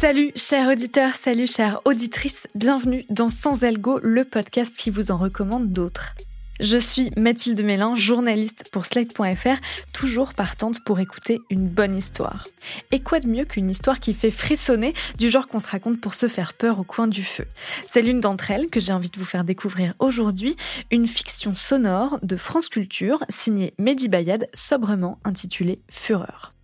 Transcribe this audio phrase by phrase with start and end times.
[0.00, 5.18] Salut chers auditeurs, salut chères auditrices, bienvenue dans Sans Algo, le podcast qui vous en
[5.18, 6.14] recommande d'autres.
[6.58, 9.60] Je suis Mathilde Mélin, journaliste pour Slate.fr,
[9.92, 12.46] toujours partante pour écouter une bonne histoire.
[12.92, 16.14] Et quoi de mieux qu'une histoire qui fait frissonner, du genre qu'on se raconte pour
[16.14, 17.44] se faire peur au coin du feu
[17.92, 20.56] C'est l'une d'entre elles que j'ai envie de vous faire découvrir aujourd'hui,
[20.90, 26.54] une fiction sonore de France Culture signée Mehdi Bayad, sobrement intitulée Fureur.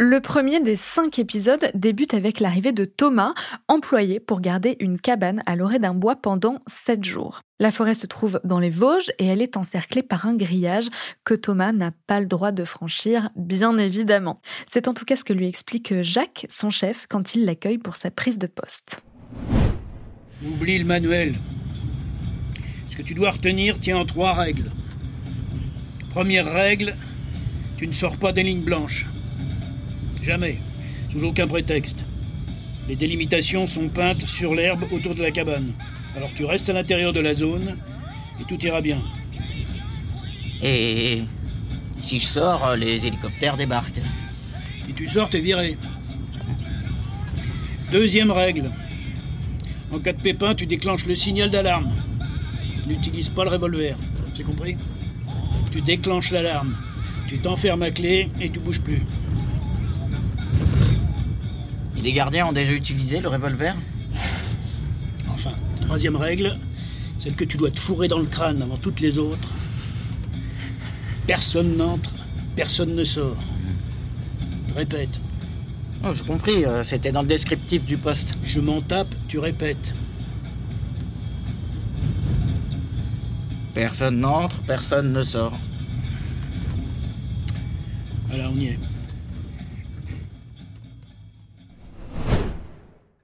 [0.00, 3.34] Le premier des cinq épisodes débute avec l'arrivée de Thomas,
[3.66, 7.40] employé pour garder une cabane à l'orée d'un bois pendant sept jours.
[7.58, 10.86] La forêt se trouve dans les Vosges et elle est encerclée par un grillage
[11.24, 14.40] que Thomas n'a pas le droit de franchir, bien évidemment.
[14.70, 17.96] C'est en tout cas ce que lui explique Jacques, son chef, quand il l'accueille pour
[17.96, 19.02] sa prise de poste.
[20.46, 21.34] Oublie le manuel.
[22.88, 24.70] Ce que tu dois retenir tient en trois règles.
[26.10, 26.94] Première règle,
[27.78, 29.04] tu ne sors pas des lignes blanches.
[30.22, 30.58] Jamais.
[31.10, 32.04] Sous aucun prétexte.
[32.88, 35.72] Les délimitations sont peintes sur l'herbe autour de la cabane.
[36.16, 37.76] Alors tu restes à l'intérieur de la zone
[38.40, 38.98] et tout ira bien.
[40.62, 41.22] Et
[42.00, 44.00] si je sors, les hélicoptères débarquent.
[44.86, 45.76] Si tu sors, t'es viré.
[47.92, 48.70] Deuxième règle.
[49.92, 51.94] En cas de pépin, tu déclenches le signal d'alarme.
[52.86, 53.96] N'utilise pas le revolver.
[54.34, 54.76] C'est compris?
[55.70, 56.76] Tu déclenches l'alarme.
[57.28, 59.02] Tu t'enfermes à clé et tu bouges plus.
[62.08, 63.76] Les gardiens ont déjà utilisé le revolver
[65.30, 66.58] Enfin, troisième règle,
[67.18, 69.54] celle que tu dois te fourrer dans le crâne avant toutes les autres.
[71.26, 72.14] Personne n'entre,
[72.56, 73.36] personne ne sort.
[74.74, 75.10] Répète.
[76.02, 78.38] Oh, j'ai compris, euh, c'était dans le descriptif du poste.
[78.42, 79.92] Je m'en tape, tu répètes.
[83.74, 85.58] Personne n'entre, personne ne sort.
[88.28, 88.78] Voilà, on y est.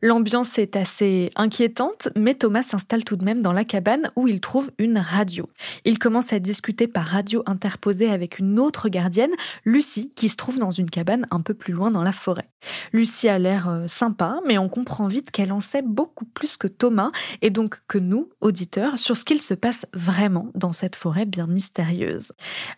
[0.04, 4.42] L'ambiance est assez inquiétante, mais Thomas s'installe tout de même dans la cabane où il
[4.42, 5.48] trouve une radio.
[5.86, 9.30] Il commence à discuter par radio interposée avec une autre gardienne,
[9.64, 12.50] Lucie, qui se trouve dans une cabane un peu plus loin dans la forêt.
[12.92, 16.66] Lucie a l'air euh, sympa, mais on comprend vite qu'elle en sait beaucoup plus que
[16.66, 17.10] Thomas,
[17.40, 21.46] et donc que nous, auditeurs, sur ce qu'il se passe vraiment dans cette forêt bien
[21.46, 22.32] mystérieuse.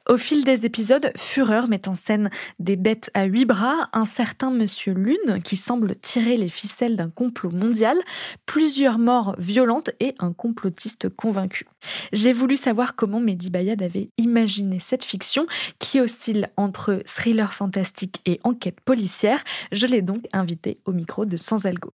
[0.09, 4.53] Au fil des épisodes, Fureur met en scène des bêtes à huit bras, un certain
[4.53, 7.99] Monsieur Lune qui semble tirer les ficelles d'un complot mondial,
[8.44, 11.66] plusieurs morts violentes et un complotiste convaincu.
[12.12, 15.47] J'ai voulu savoir comment Mehdi Bayad avait imaginé cette fiction
[15.81, 19.43] qui oscille entre thriller fantastique et enquête policière.
[19.72, 21.91] Je l'ai donc invité au micro de Sans Algo.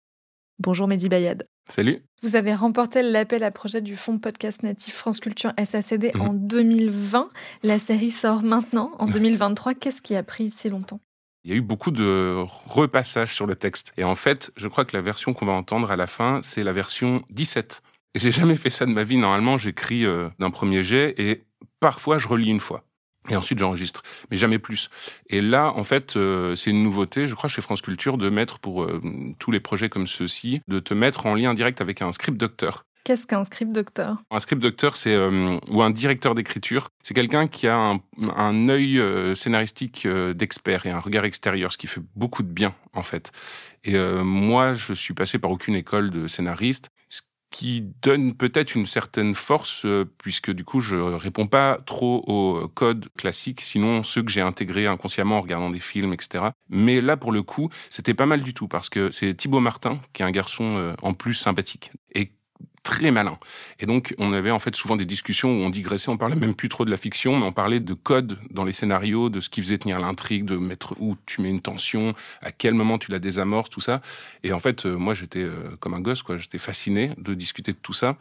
[0.57, 1.45] Bonjour Mehdi Bayad.
[1.69, 2.01] Salut.
[2.23, 7.29] Vous avez remporté l'appel à projet du Fonds Podcast Natif France Culture SACD en 2020.
[7.63, 9.75] La série sort maintenant, en 2023.
[9.75, 10.99] Qu'est-ce qui a pris si longtemps?
[11.43, 13.93] Il y a eu beaucoup de repassages sur le texte.
[13.97, 16.63] Et en fait, je crois que la version qu'on va entendre à la fin, c'est
[16.63, 17.81] la version 17.
[18.15, 19.17] Et j'ai jamais fait ça de ma vie.
[19.17, 21.43] Normalement, j'écris euh, d'un premier jet et
[21.79, 22.83] parfois je relis une fois.
[23.29, 24.01] Et ensuite, j'enregistre,
[24.31, 24.89] mais jamais plus.
[25.27, 28.59] Et là, en fait, euh, c'est une nouveauté, je crois, chez France Culture, de mettre
[28.59, 29.01] pour euh,
[29.37, 32.85] tous les projets comme ceux-ci, de te mettre en lien direct avec un script docteur.
[33.03, 34.17] Qu'est-ce qu'un script docteur?
[34.29, 38.01] Un script docteur, c'est euh, ou un directeur d'écriture, c'est quelqu'un qui a un,
[38.35, 42.51] un œil euh, scénaristique euh, d'expert et un regard extérieur, ce qui fait beaucoup de
[42.51, 43.31] bien en fait.
[43.85, 48.85] Et moi, je suis passé par aucune école de scénariste, ce qui donne peut-être une
[48.85, 49.85] certaine force,
[50.17, 54.85] puisque du coup, je réponds pas trop aux codes classiques, sinon ceux que j'ai intégrés
[54.85, 56.49] inconsciemment en regardant des films, etc.
[56.67, 60.01] Mais là, pour le coup, c'était pas mal du tout, parce que c'est Thibaut Martin,
[60.11, 62.33] qui est un garçon en plus sympathique, et
[62.83, 63.37] très malin.
[63.79, 66.53] Et donc, on avait en fait souvent des discussions où on digressait, on parlait même
[66.53, 69.49] plus trop de la fiction, mais on parlait de code dans les scénarios, de ce
[69.49, 73.11] qui faisait tenir l'intrigue, de mettre où tu mets une tension, à quel moment tu
[73.11, 74.01] la désamorces, tout ça.
[74.43, 76.37] Et en fait, euh, moi, j'étais euh, comme un gosse, quoi.
[76.37, 78.17] J'étais fasciné de discuter de tout ça.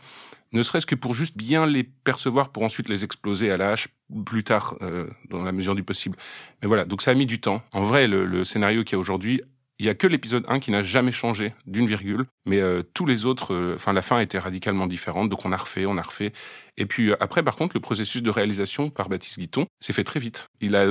[0.53, 3.89] Ne serait-ce que pour juste bien les percevoir, pour ensuite les exploser à la hache
[4.25, 6.17] plus tard, euh, dans la mesure du possible.
[6.63, 7.63] Mais voilà, donc ça a mis du temps.
[7.75, 9.43] En vrai, le, le scénario qu'il y a aujourd'hui
[9.79, 13.07] il y a que l'épisode 1 qui n'a jamais changé d'une virgule, mais euh, tous
[13.07, 16.03] les autres, euh, enfin la fin était radicalement différente, donc on a refait, on a
[16.03, 16.33] refait.
[16.77, 20.03] Et puis euh, après, par contre, le processus de réalisation par Baptiste Guiton s'est fait
[20.03, 20.49] très vite.
[20.61, 20.85] Il a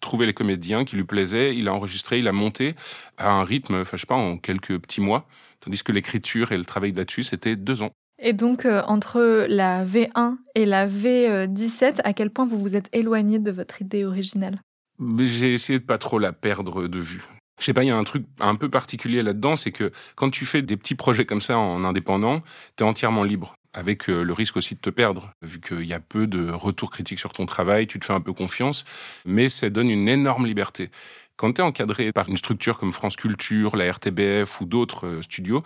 [0.00, 2.76] trouvé les comédiens qui lui plaisaient, il a enregistré, il a monté
[3.16, 5.26] à un rythme, enfin je sais pas, en quelques petits mois,
[5.58, 7.90] tandis que l'écriture et le travail là-dessus, c'était deux ans.
[8.22, 13.38] Et donc, entre la V1 et la V17, à quel point vous vous êtes éloigné
[13.38, 14.60] de votre idée originale?
[15.20, 17.22] J'ai essayé de pas trop la perdre de vue.
[17.60, 20.30] Je sais pas, il y a un truc un peu particulier là-dedans, c'est que quand
[20.30, 22.40] tu fais des petits projets comme ça en indépendant,
[22.76, 23.54] tu es entièrement libre.
[23.72, 26.90] avec euh, le risque aussi de te perdre, vu qu'il y a peu de retours
[26.90, 28.84] critiques sur ton travail, tu te fais un peu confiance,
[29.24, 30.90] mais ça donne une énorme liberté.
[31.40, 35.22] Quand tu es encadré par une structure comme France Culture, la RTBF ou d'autres euh,
[35.22, 35.62] studios,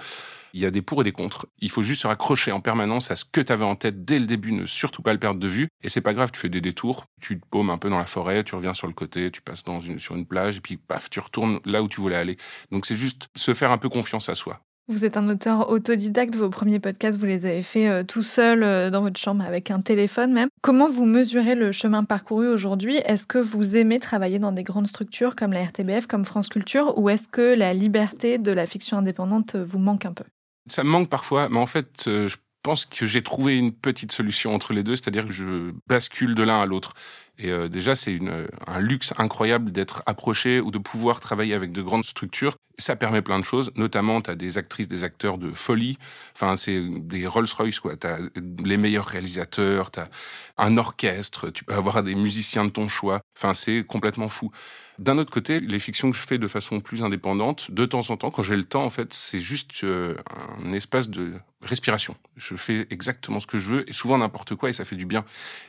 [0.53, 1.49] il y a des pour et des contre.
[1.59, 4.21] Il faut juste se raccrocher en permanence à ce que tu avais en tête dès
[4.21, 5.67] le début, ne surtout pas le perdre de vue.
[5.83, 8.07] Et c'est pas grave, tu fais des détours, tu te paumes un peu dans la
[8.07, 10.77] forêt, tu reviens sur le côté, tu passes dans une, sur une plage, et puis
[10.77, 12.37] paf, tu retournes là où tu voulais aller.
[12.71, 14.61] Donc c'est juste se faire un peu confiance à soi.
[14.87, 18.63] Vous êtes un auteur autodidacte, vos premiers podcasts, vous les avez faits euh, tout seul
[18.63, 20.51] euh, dans votre chambre avec un téléphone même.
[20.61, 22.97] Comment vous mesurez le chemin parcouru aujourd'hui?
[23.07, 26.99] Est-ce que vous aimez travailler dans des grandes structures comme la RTBF, comme France Culture,
[26.99, 30.25] ou est-ce que la liberté de la fiction indépendante vous manque un peu?
[30.69, 34.13] Ça me manque parfois, mais en fait, euh, je pense que j'ai trouvé une petite
[34.13, 36.93] solution entre les deux, c'est-à-dire que je bascule de l'un à l'autre.
[37.39, 38.19] Et euh, déjà, c'est
[38.67, 42.57] un luxe incroyable d'être approché ou de pouvoir travailler avec de grandes structures.
[42.79, 45.99] Ça permet plein de choses, notamment tu as des actrices, des acteurs de folie.
[46.35, 47.97] Enfin, c'est des Rolls-Royce, quoi.
[47.97, 48.19] Tu as
[48.65, 50.09] les meilleurs réalisateurs, tu as
[50.59, 53.21] un orchestre, tu peux avoir des musiciens de ton choix.
[53.37, 54.51] Enfin, c'est complètement fou.
[54.99, 58.17] D'un autre côté, les fictions que je fais de façon plus indépendante, de temps en
[58.17, 60.15] temps, quand j'ai le temps, en fait, c'est juste euh,
[60.65, 61.33] un espace de
[61.63, 62.17] respiration.
[62.37, 65.07] Je fais exactement ce que je veux et souvent n'importe quoi et ça fait du
[65.07, 65.25] bien.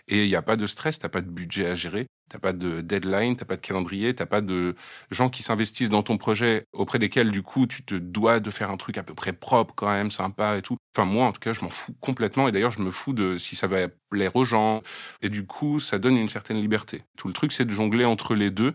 [0.08, 2.54] Et il n'y a pas de stress, t'as pas de budget à gérer, t'as pas
[2.54, 4.76] de deadline, t'as pas de calendrier, t'as pas de
[5.12, 8.72] gens qui s'investissent dans ton projet auprès desquels du coup tu te dois de faire
[8.72, 10.78] un truc à peu près propre quand même, sympa et tout.
[10.96, 13.38] Enfin moi en tout cas je m'en fous complètement et d'ailleurs je me fous de
[13.38, 14.82] si ça va plaire aux gens
[15.22, 17.04] et du coup ça donne une certaine liberté.
[17.18, 18.74] Tout le truc c'est de jongler entre les deux.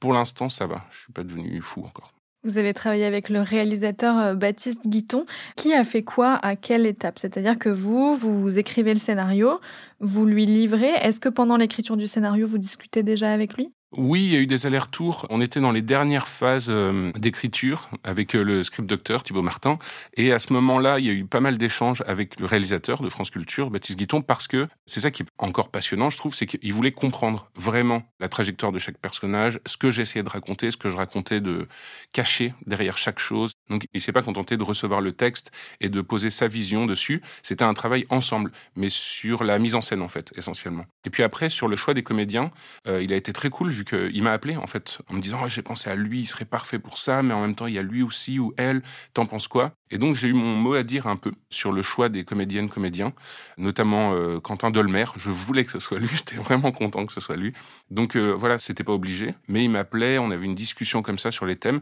[0.00, 2.12] Pour l'instant ça va, je suis pas devenu fou encore.
[2.42, 5.26] Vous avez travaillé avec le réalisateur euh, Baptiste Guiton.
[5.56, 6.36] Qui a fait quoi?
[6.36, 7.18] À quelle étape?
[7.18, 9.60] C'est-à-dire que vous, vous écrivez le scénario,
[10.00, 10.90] vous lui livrez.
[11.02, 13.72] Est-ce que pendant l'écriture du scénario, vous discutez déjà avec lui?
[13.96, 15.26] Oui, il y a eu des allers-retours.
[15.30, 19.80] On était dans les dernières phases euh, d'écriture avec euh, le script docteur Thibaut Martin.
[20.14, 23.08] Et à ce moment-là, il y a eu pas mal d'échanges avec le réalisateur de
[23.08, 26.46] France Culture, Baptiste Guiton, parce que c'est ça qui est encore passionnant, je trouve, c'est
[26.46, 30.76] qu'il voulait comprendre vraiment la trajectoire de chaque personnage, ce que j'essayais de raconter, ce
[30.76, 31.66] que je racontais de
[32.12, 33.54] cacher derrière chaque chose.
[33.70, 35.50] Donc, il s'est pas contenté de recevoir le texte
[35.80, 37.22] et de poser sa vision dessus.
[37.42, 40.84] C'était un travail ensemble, mais sur la mise en scène, en fait, essentiellement.
[41.04, 42.52] Et puis après, sur le choix des comédiens,
[42.86, 45.40] euh, il a été très cool vu qu'il m'a appelé en fait en me disant
[45.44, 47.74] oh, j'ai pensé à lui, il serait parfait pour ça, mais en même temps il
[47.74, 48.82] y a lui aussi ou elle,
[49.14, 49.79] t'en penses quoi?
[49.90, 52.68] Et donc j'ai eu mon mot à dire un peu sur le choix des comédiennes
[52.68, 53.12] comédiens,
[53.58, 55.04] notamment euh, Quentin Dolmer.
[55.16, 57.52] Je voulais que ce soit lui, j'étais vraiment content que ce soit lui.
[57.90, 61.30] Donc euh, voilà, c'était pas obligé, mais il m'appelait, on avait une discussion comme ça
[61.30, 61.80] sur les thèmes.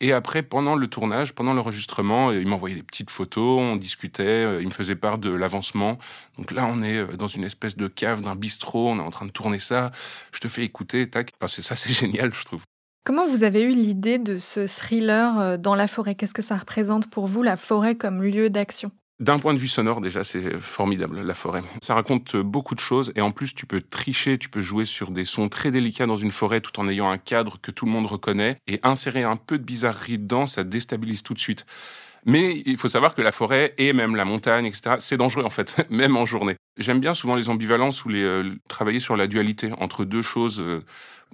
[0.00, 4.60] Et après pendant le tournage, pendant l'enregistrement, il m'envoyait des petites photos, on discutait, euh,
[4.60, 5.98] il me faisait part de l'avancement.
[6.36, 9.26] Donc là on est dans une espèce de cave d'un bistrot, on est en train
[9.26, 9.90] de tourner ça.
[10.32, 12.62] Je te fais écouter, tac c'est ça, c'est génial, je trouve.
[13.08, 16.14] Comment vous avez eu l'idée de ce thriller euh, dans la forêt?
[16.14, 18.92] Qu'est-ce que ça représente pour vous, la forêt comme lieu d'action?
[19.18, 21.62] D'un point de vue sonore, déjà, c'est formidable, la forêt.
[21.80, 25.10] Ça raconte beaucoup de choses et en plus, tu peux tricher, tu peux jouer sur
[25.10, 27.92] des sons très délicats dans une forêt tout en ayant un cadre que tout le
[27.92, 31.64] monde reconnaît et insérer un peu de bizarrerie dedans, ça déstabilise tout de suite.
[32.26, 35.50] Mais il faut savoir que la forêt et même la montagne, etc., c'est dangereux en
[35.50, 36.56] fait, même en journée.
[36.76, 40.60] J'aime bien souvent les ambivalences ou les euh, travailler sur la dualité entre deux choses
[40.60, 40.84] euh,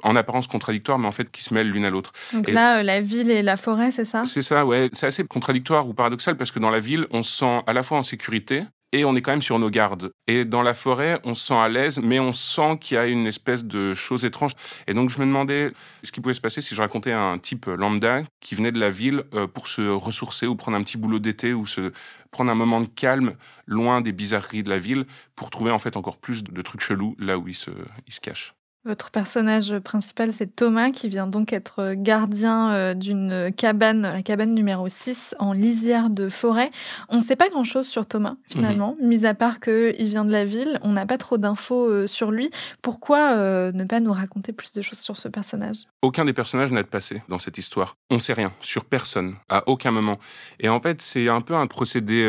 [0.03, 2.13] en apparence contradictoires, mais en fait qui se mêlent l'une à l'autre.
[2.33, 4.25] Donc là, euh, la ville et la forêt, c'est ça?
[4.25, 4.91] C'est ça, ouais.
[4.93, 7.83] C'est assez contradictoire ou paradoxal parce que dans la ville, on se sent à la
[7.83, 8.65] fois en sécurité
[8.95, 10.13] et on est quand même sur nos gardes.
[10.29, 13.07] Et dans la forêt, on se sent à l'aise, mais on sent qu'il y a
[13.07, 14.53] une espèce de chose étrange.
[14.87, 15.73] Et donc je me demandais
[16.05, 18.79] ce qui pouvait se passer si je racontais à un type lambda qui venait de
[18.79, 21.93] la ville euh, pour se ressourcer ou prendre un petit boulot d'été ou se
[22.31, 23.35] prendre un moment de calme
[23.67, 27.17] loin des bizarreries de la ville pour trouver en fait encore plus de trucs chelous
[27.19, 27.71] là où il se,
[28.07, 28.55] il se cache.
[28.87, 34.53] Votre personnage principal, c'est Thomas, qui vient donc être gardien euh, d'une cabane, la cabane
[34.53, 36.71] numéro 6, en lisière de forêt.
[37.09, 39.09] On ne sait pas grand-chose sur Thomas, finalement, mhm.
[39.09, 40.79] mis à part qu'il vient de la ville.
[40.83, 42.51] On n'a pas trop d'infos euh, sur lui.
[42.83, 45.85] Pourquoi euh, ne pas nous raconter plus de choses sur ce personnage?
[46.03, 47.97] Aucun des personnages n'a de passé dans cette histoire.
[48.11, 50.19] On ne sait rien sur personne, à aucun moment.
[50.61, 52.23] Et en fait, c'est un peu un procédé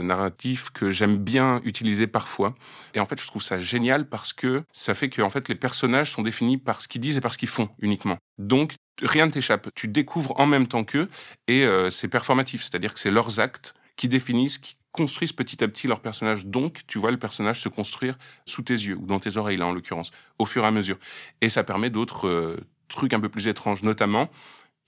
[0.00, 2.54] narratif que j'aime bien utiliser parfois.
[2.94, 5.56] Et en fait, je trouve ça génial parce que ça fait que en fait, les
[6.04, 8.18] sont définis par ce qu'ils disent et par ce qu'ils font uniquement.
[8.38, 9.68] Donc, rien ne t'échappe.
[9.74, 11.08] Tu découvres en même temps qu'eux
[11.48, 12.62] et euh, c'est performatif.
[12.62, 16.46] C'est-à-dire que c'est leurs actes qui définissent, qui construisent petit à petit leur personnage.
[16.46, 19.66] Donc, tu vois le personnage se construire sous tes yeux ou dans tes oreilles, là,
[19.66, 20.98] en l'occurrence, au fur et à mesure.
[21.40, 22.56] Et ça permet d'autres euh,
[22.88, 23.82] trucs un peu plus étranges.
[23.82, 24.30] Notamment,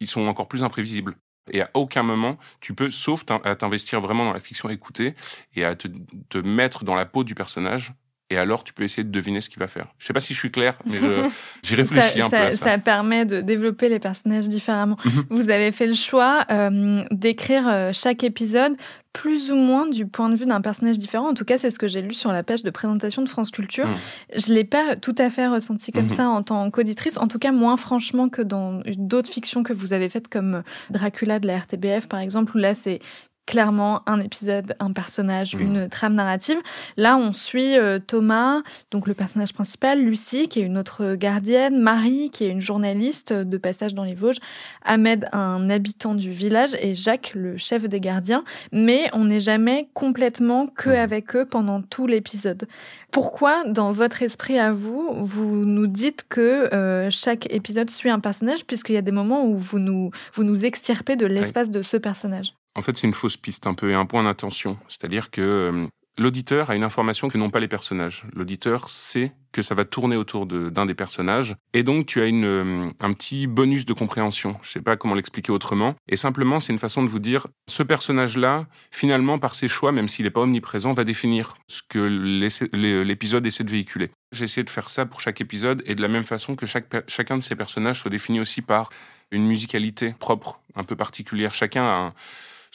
[0.01, 1.17] ils sont encore plus imprévisibles.
[1.51, 5.15] Et à aucun moment, tu peux, sauf à t'investir vraiment dans la fiction à écouter
[5.55, 7.95] et à te mettre dans la peau du personnage,
[8.31, 9.87] et alors tu peux essayer de deviner ce qu'il va faire.
[9.99, 10.99] Je sais pas si je suis clair, mais
[11.63, 12.71] j'y réfléchis un peu à ça.
[12.71, 14.97] Ça permet de développer les personnages différemment.
[15.05, 15.25] Mhm.
[15.31, 18.77] Vous avez fait le choix euh, d'écrire euh, chaque épisode
[19.15, 21.31] plus ou moins du point de vue d'un personnage différent.
[21.31, 23.51] En tout cas, c'est ce que j'ai lu sur la page de présentation de France
[23.51, 23.87] Culture.
[23.87, 23.97] Mhm.
[24.37, 26.11] Je l'ai pas tout à fait ressenti comme mhm.
[26.11, 29.93] ça en tant qu'auditrice, en tout cas moins franchement que dans d'autres fictions que vous
[29.93, 33.01] avez faites comme Dracula de la RTBF par exemple, où là c'est
[33.49, 35.61] clairement un épisode, un personnage, mmh.
[35.61, 36.59] une trame narrative.
[36.99, 41.81] Là, on suit euh, Thomas, donc le personnage principal, Lucie, qui est une autre gardienne,
[41.81, 44.37] Marie, qui est une journaliste de passage dans les Vosges,
[44.85, 48.45] Ahmed, un habitant du village, et Jacques, le chef des gardiens.
[48.71, 52.69] Mais on n'est jamais complètement que avec eux pendant tout l'épisode.
[53.11, 58.21] Pourquoi, dans votre esprit à vous, vous nous dites que euh, chaque épisode suit un
[58.21, 61.81] personnage, puisqu'il y a des moments où vous nous, vous nous extirpez de l'espace de
[61.81, 62.58] ce personnage?
[62.79, 64.79] En fait, c'est une fausse piste un peu et un point d'attention.
[64.89, 68.25] C'est-à-dire que euh, l'auditeur a une information que n'ont pas les personnages.
[68.33, 72.45] L'auditeur sait que ça va tourner autour d'un des personnages, et donc tu as une,
[72.45, 74.57] euh, un petit bonus de compréhension.
[74.63, 75.97] Je sais pas comment l'expliquer autrement.
[76.09, 80.07] Et simplement, c'est une façon de vous dire, ce personnage-là, finalement, par ses choix, même
[80.07, 84.11] s'il n'est pas omniprésent, va définir ce que l'épisode essaie de véhiculer.
[84.31, 87.39] J'ai essayé de faire ça pour chaque épisode, et de la même façon que chacun
[87.39, 88.91] de ces personnages soit défini aussi par
[89.33, 91.55] une musicalité propre, un peu particulière.
[91.55, 92.15] Chacun a un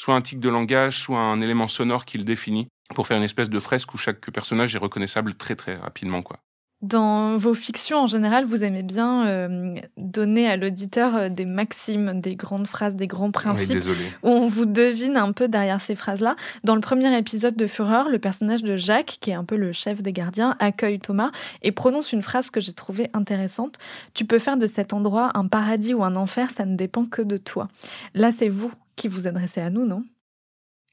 [0.03, 3.23] soit un tic de langage, soit un élément sonore qui le définit, pour faire une
[3.23, 6.21] espèce de fresque où chaque personnage est reconnaissable très très rapidement.
[6.21, 6.39] quoi.
[6.81, 12.19] Dans vos fictions, en général, vous aimez bien euh, donner à l'auditeur euh, des maximes,
[12.19, 13.81] des grandes phrases, des grands principes.
[14.23, 16.35] Où on vous devine un peu derrière ces phrases-là.
[16.65, 19.71] Dans le premier épisode de Fureur, le personnage de Jacques, qui est un peu le
[19.71, 21.31] chef des gardiens, accueille Thomas
[21.61, 23.77] et prononce une phrase que j'ai trouvée intéressante.
[24.13, 27.21] Tu peux faire de cet endroit un paradis ou un enfer, ça ne dépend que
[27.21, 27.69] de toi.
[28.13, 30.03] Là, c'est vous qui vous adressez à nous, non?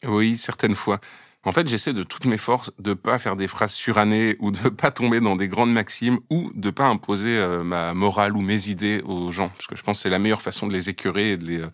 [0.04, 1.00] Oui, certaines fois.
[1.44, 4.68] En fait, j'essaie de toutes mes forces de pas faire des phrases surannées ou de
[4.68, 8.68] pas tomber dans des grandes maximes ou de pas imposer euh, ma morale ou mes
[8.68, 11.32] idées aux gens, parce que je pense que c'est la meilleure façon de les écœurer
[11.32, 11.68] et de les euh,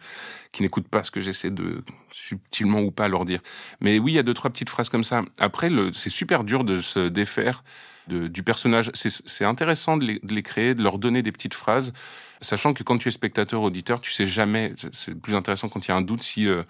[0.52, 1.82] qui n'écoutent pas ce que j'essaie de
[2.12, 3.40] subtilement ou pas leur dire.
[3.80, 5.22] Mais oui, il y a deux trois petites phrases comme ça.
[5.36, 7.62] Après, c'est super dur de se défaire
[8.08, 8.90] du personnage.
[8.94, 11.92] C'est intéressant de les, créer, de leur donner des petites phrases,
[12.40, 14.74] sachant que quand tu es spectateur auditeur, tu sais jamais.
[14.92, 16.62] C'est plus intéressant quand il y a un doute si euh,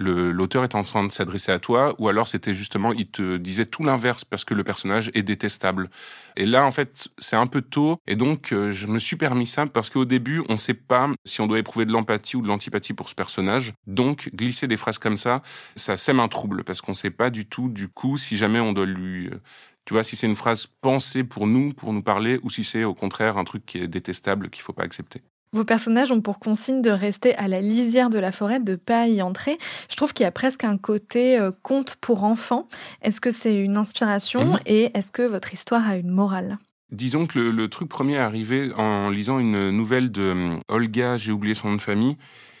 [0.00, 3.66] l'auteur est en train de s'adresser à toi, ou alors c'était justement, il te disait
[3.66, 5.90] tout l'inverse parce que le personnage est détestable.
[6.36, 9.46] Et là, en fait, c'est un peu tôt, et donc euh, je me suis permis
[9.46, 12.42] ça parce qu'au début, on ne sait pas si on doit éprouver de l'empathie ou
[12.42, 13.74] de l'antipathie pour ce personnage.
[13.86, 15.42] Donc, glisser des phrases comme ça,
[15.76, 18.60] ça sème un trouble parce qu'on ne sait pas du tout, du coup, si jamais
[18.60, 19.40] on doit lui euh,
[19.84, 22.84] tu vois, si c'est une phrase pensée pour nous, pour nous parler, ou si c'est
[22.84, 25.22] au contraire un truc qui est détestable, qu'il faut pas accepter.
[25.52, 29.08] Vos personnages ont pour consigne de rester à la lisière de la forêt, de pas
[29.08, 29.58] y entrer.
[29.88, 32.68] Je trouve qu'il y a presque un côté euh, conte pour enfants.
[33.02, 34.60] Est-ce que c'est une inspiration mhm.
[34.66, 36.58] et est-ce que votre histoire a une morale?
[36.92, 41.32] Disons que le, truc premier est arrivé en lisant une nouvelle de euh, Olga, j'ai
[41.32, 42.16] oublié son nom de famille,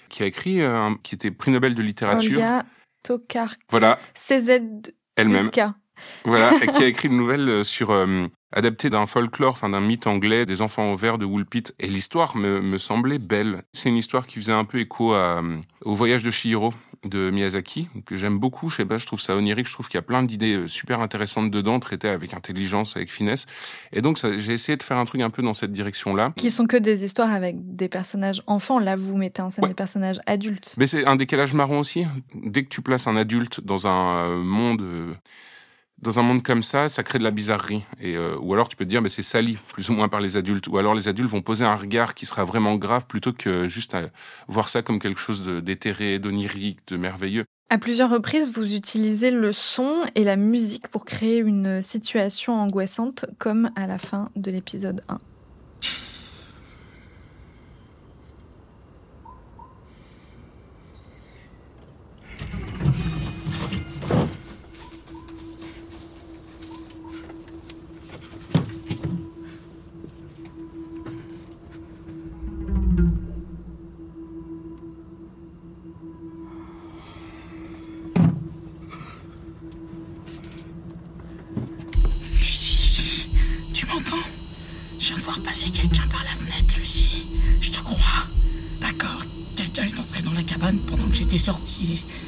[0.08, 2.38] qui a écrit, euh, qui était prix Nobel de littérature.
[2.38, 2.64] Olga
[3.04, 3.60] Tokarczuk.
[3.70, 3.98] Voilà.
[4.14, 4.60] CZ.
[5.16, 5.50] Elle-même.
[6.24, 9.80] Voilà, et qui a écrit une nouvelle euh, sur euh, adapté d'un folklore, enfin d'un
[9.80, 11.64] mythe anglais des enfants au vert de Woolpit.
[11.78, 13.62] Et l'histoire me, me semblait belle.
[13.72, 17.30] C'est une histoire qui faisait un peu écho à, euh, au voyage de Shihiro de
[17.30, 18.68] Miyazaki, que j'aime beaucoup.
[18.68, 19.66] Je sais pas, je trouve ça onirique.
[19.66, 23.46] Je trouve qu'il y a plein d'idées super intéressantes dedans, traitées avec intelligence, avec finesse.
[23.94, 26.34] Et donc, j'ai essayé de faire un truc un peu dans cette direction-là.
[26.36, 28.78] Qui sont que des histoires avec des personnages enfants.
[28.78, 30.74] Là, vous mettez en scène des personnages adultes.
[30.76, 32.04] Mais c'est un décalage marrant aussi.
[32.34, 35.16] Dès que tu places un adulte dans un monde
[36.02, 37.84] dans un monde comme ça, ça crée de la bizarrerie.
[38.00, 40.20] Et, euh, ou alors tu peux te dire, mais c'est sali, plus ou moins par
[40.20, 40.68] les adultes.
[40.68, 43.94] Ou alors les adultes vont poser un regard qui sera vraiment grave plutôt que juste
[43.94, 44.10] à
[44.48, 47.44] voir ça comme quelque chose d'éthéré, d'onirique, de merveilleux.
[47.72, 53.26] À plusieurs reprises, vous utilisez le son et la musique pour créer une situation angoissante,
[53.38, 55.20] comme à la fin de l'épisode 1.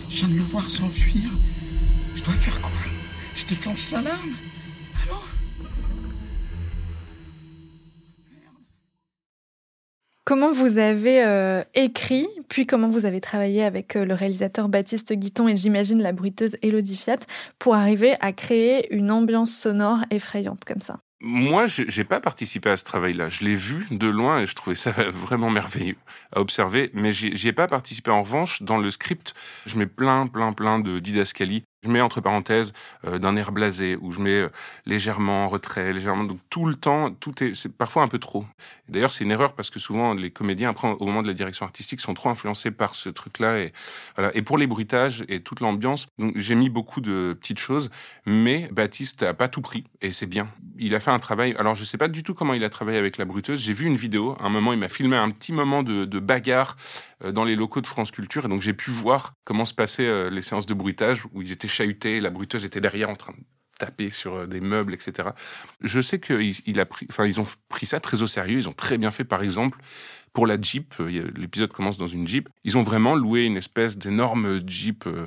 [0.09, 1.31] Je viens de le voir s'enfuir.
[2.15, 2.71] Je dois faire quoi?
[3.35, 4.35] Je déclenche l'alarme?
[5.03, 5.17] Allô?
[10.25, 15.13] Comment vous avez euh, écrit, puis comment vous avez travaillé avec euh, le réalisateur Baptiste
[15.13, 17.19] Guiton et j'imagine la bruiteuse Elodie Fiat
[17.59, 21.01] pour arriver à créer une ambiance sonore effrayante comme ça?
[21.23, 23.29] Moi, j'ai pas participé à ce travail-là.
[23.29, 25.97] Je l'ai vu de loin et je trouvais ça vraiment merveilleux
[26.35, 28.11] à observer, mais j'y ai pas participé.
[28.11, 32.21] En revanche, dans le script, je mets plein, plein, plein de didascalies je mets entre
[32.21, 32.73] parenthèses
[33.07, 34.49] euh, d'un air blasé ou je mets euh,
[34.87, 36.25] légèrement en retrait, légèrement.
[36.25, 38.45] Donc tout le temps, tout est, c'est parfois un peu trop.
[38.89, 41.67] D'ailleurs, c'est une erreur parce que souvent les comédiens après au moment de la direction
[41.67, 43.73] artistique sont trop influencés par ce truc-là et
[44.17, 44.31] voilà.
[44.37, 47.91] Et pour les bruitages et toute l'ambiance, donc j'ai mis beaucoup de petites choses,
[48.27, 50.49] mais Baptiste a pas tout pris et c'est bien.
[50.79, 51.55] Il a fait un travail.
[51.59, 53.61] Alors je sais pas du tout comment il a travaillé avec la bruiteuse.
[53.61, 54.37] J'ai vu une vidéo.
[54.39, 56.77] À un moment, il m'a filmé un petit moment de, de bagarre
[57.25, 60.31] euh, dans les locaux de France Culture et donc j'ai pu voir comment se passaient
[60.31, 63.45] les séances de bruitage où ils étaient la bruiteuse était derrière en train de
[63.79, 65.31] taper sur euh, des meubles, etc.
[65.81, 68.59] Je sais qu'ils ils ont pris ça très au sérieux.
[68.59, 69.79] Ils ont très bien fait, par exemple,
[70.33, 70.95] pour la Jeep.
[71.01, 72.49] Euh, l'épisode commence dans une Jeep.
[72.65, 75.27] Ils ont vraiment loué une espèce d'énorme Jeep euh,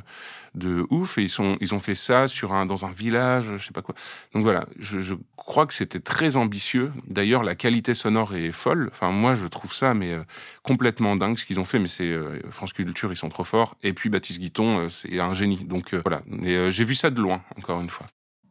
[0.54, 3.82] de ouf et ils ont fait ça sur un, dans un village, je sais pas
[3.82, 3.94] quoi.
[4.34, 6.94] Donc voilà, je, je crois que c'était très ambitieux.
[7.08, 8.90] D'ailleurs, la qualité sonore est folle.
[8.94, 10.16] Enfin, moi, je trouve ça, mais
[10.64, 11.78] complètement dingue ce qu'ils ont fait.
[11.78, 12.18] Mais c'est
[12.52, 13.75] France Culture, ils sont trop forts.
[13.84, 15.66] Et puis Baptiste Guiton, c'est un génie.
[15.66, 16.22] Donc voilà.
[16.42, 18.08] Et j'ai vu ça de loin, encore une fois.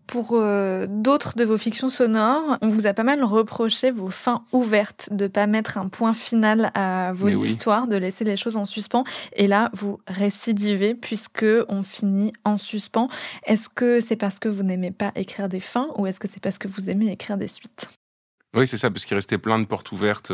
[0.06, 4.44] Pour euh, d'autres de vos fictions sonores, on vous a pas mal reproché vos fins
[4.52, 8.64] ouvertes, de pas mettre un point final à vos histoires, de laisser les choses en
[8.64, 9.04] suspens.
[9.34, 13.08] Et là, vous récidivez puisque on finit en suspens.
[13.46, 16.40] Est-ce que c'est parce que vous n'aimez pas écrire des fins ou est-ce que c'est
[16.40, 17.88] parce que vous aimez écrire des suites?
[18.54, 20.32] Oui, c'est ça, parce qu'il restait plein de portes ouvertes.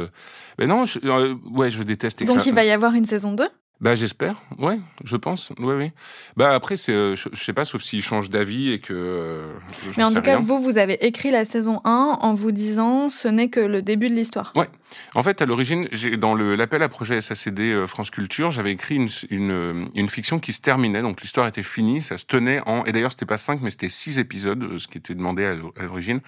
[0.58, 2.36] Mais non, je, euh, ouais, je déteste écrire.
[2.36, 3.48] Donc il va y avoir une saison 2
[3.80, 5.90] bah j'espère, ouais, je pense, ouais, oui.
[6.36, 8.92] Bah après c'est, euh, je, sais pas, sauf s'il change d'avis et que.
[8.92, 9.52] Euh,
[9.96, 13.26] Mais en tout cas, vous, vous avez écrit la saison 1 en vous disant, ce
[13.26, 14.52] n'est que le début de l'histoire.
[14.54, 14.68] Ouais.
[15.14, 18.72] En fait, à l'origine, j'ai dans le l'appel à projet SACD euh, France Culture, j'avais
[18.72, 22.60] écrit une, une, une fiction qui se terminait, donc l'histoire était finie, ça se tenait
[22.66, 25.54] en, et d'ailleurs c'était pas cinq, mais c'était six épisodes, ce qui était demandé à,
[25.82, 26.20] l'origine.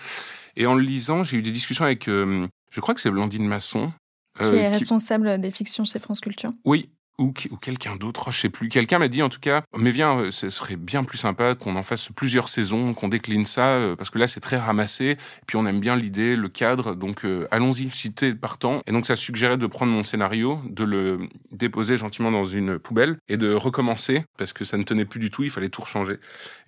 [0.56, 3.92] Et en le lisant, j'ai eu des discussions avec, je crois que c'est Blandine Masson,
[4.38, 6.52] qui est responsable des fictions chez France Culture.
[6.64, 6.88] Oui,
[7.23, 8.69] ou, quelqu'un d'autre, je sais plus.
[8.69, 11.76] Quelqu'un m'a dit en tout cas, mais viens, euh, ce serait bien plus sympa qu'on
[11.76, 15.45] en fasse plusieurs saisons, qu'on décline ça, euh, parce que là c'est très ramassé, et
[15.47, 18.83] puis on aime bien l'idée, le cadre, donc euh, allons-y, si t'es partant.
[18.87, 23.19] Et donc ça suggérait de prendre mon scénario, de le déposer gentiment dans une poubelle
[23.29, 26.19] et de recommencer, parce que ça ne tenait plus du tout, il fallait tout changer.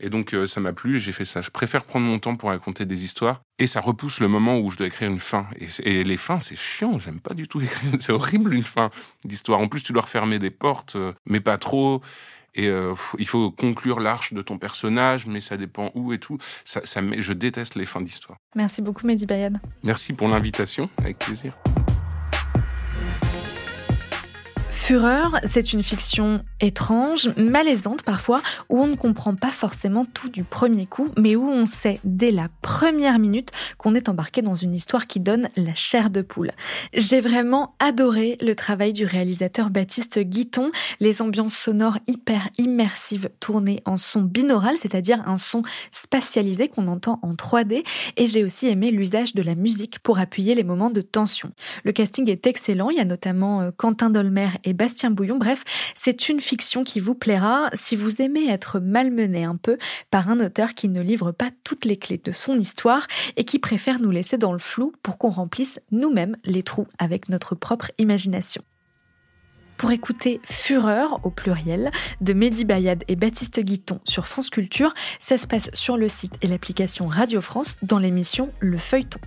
[0.00, 1.40] Et donc ça m'a plu, j'ai fait ça.
[1.40, 4.70] Je préfère prendre mon temps pour raconter des histoires, et ça repousse le moment où
[4.70, 5.46] je dois écrire une fin.
[5.58, 8.90] Et, et les fins, c'est chiant, j'aime pas du tout écrire, c'est horrible une fin
[9.24, 9.60] d'histoire.
[9.60, 12.02] En plus, tu dois refermer des portes, euh, mais pas trop.
[12.56, 16.38] Et euh, il faut conclure l'arche de ton personnage, mais ça dépend où et tout.
[16.64, 18.38] Ça, ça, je déteste les fins d'histoire.
[18.54, 19.58] Merci beaucoup, Mehdi Bayad.
[19.82, 21.56] Merci pour l'invitation, avec plaisir.
[24.86, 30.44] Fureur, c'est une fiction étrange, malaisante parfois, où on ne comprend pas forcément tout du
[30.44, 34.74] premier coup, mais où on sait dès la première minute qu'on est embarqué dans une
[34.74, 36.50] histoire qui donne la chair de poule.
[36.92, 40.70] J'ai vraiment adoré le travail du réalisateur Baptiste Guiton,
[41.00, 47.20] les ambiances sonores hyper immersives tournées en son binaural, c'est-à-dire un son spatialisé qu'on entend
[47.22, 47.84] en 3D,
[48.18, 51.52] et j'ai aussi aimé l'usage de la musique pour appuyer les moments de tension.
[51.84, 55.38] Le casting est excellent, il y a notamment euh, Quentin Dolmer Bastien Bouillon.
[55.38, 59.78] Bref, c'est une fiction qui vous plaira si vous aimez être malmené un peu
[60.10, 63.06] par un auteur qui ne livre pas toutes les clés de son histoire
[63.36, 67.28] et qui préfère nous laisser dans le flou pour qu'on remplisse nous-mêmes les trous avec
[67.28, 68.62] notre propre imagination.
[69.76, 75.36] Pour écouter Fureur au pluriel de Mehdi Bayad et Baptiste Guiton sur France Culture, ça
[75.36, 79.20] se passe sur le site et l'application Radio France dans l'émission Le Feuilleton.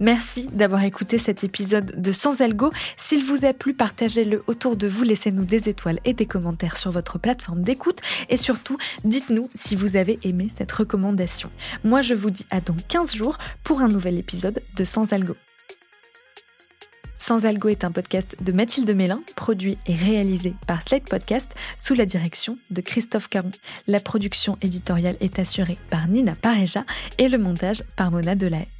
[0.00, 2.70] Merci d'avoir écouté cet épisode de Sans Algo.
[2.96, 6.90] S'il vous a plu, partagez-le autour de vous, laissez-nous des étoiles et des commentaires sur
[6.90, 11.50] votre plateforme d'écoute et surtout, dites-nous si vous avez aimé cette recommandation.
[11.84, 15.36] Moi, je vous dis à dans 15 jours pour un nouvel épisode de Sans Algo.
[17.18, 21.94] Sans Algo est un podcast de Mathilde Mélin, produit et réalisé par Slate Podcast sous
[21.94, 23.50] la direction de Christophe Caron.
[23.88, 26.84] La production éditoriale est assurée par Nina Pareja
[27.16, 28.73] et le montage par Mona Delahaye.